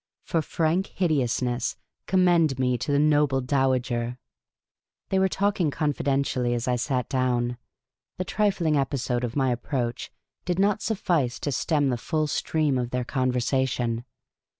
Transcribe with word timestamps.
For 0.23 0.41
frank 0.41 0.87
hideousness, 0.87 1.75
commend 2.07 2.57
me 2.57 2.75
to 2.75 2.91
the 2.91 2.97
noble 2.97 3.39
dowager. 3.39 4.17
They 5.09 5.19
were 5.19 5.29
talking 5.29 5.69
confidentially 5.69 6.55
as 6.55 6.67
I 6.67 6.75
sat 6.75 7.07
down; 7.07 7.59
the 8.17 8.25
trifling 8.25 8.75
episode 8.75 9.23
of 9.23 9.35
my 9.35 9.51
approach 9.51 10.11
did 10.43 10.57
not 10.57 10.81
suffice 10.81 11.37
to 11.41 11.51
stem 11.51 11.89
the 11.89 11.97
full 11.97 12.25
stream 12.25 12.79
of 12.79 12.89
their 12.89 13.05
conversation. 13.05 14.03